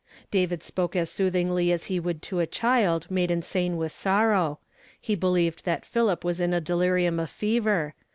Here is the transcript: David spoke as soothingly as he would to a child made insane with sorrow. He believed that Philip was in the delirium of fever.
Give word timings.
David 0.31 0.63
spoke 0.63 0.95
as 0.95 1.11
soothingly 1.11 1.71
as 1.71 1.83
he 1.83 1.99
would 1.99 2.23
to 2.23 2.39
a 2.39 2.47
child 2.47 3.05
made 3.11 3.29
insane 3.29 3.77
with 3.77 3.91
sorrow. 3.91 4.57
He 4.99 5.13
believed 5.13 5.63
that 5.65 5.85
Philip 5.85 6.23
was 6.23 6.41
in 6.41 6.49
the 6.49 6.59
delirium 6.59 7.19
of 7.19 7.29
fever. 7.29 7.93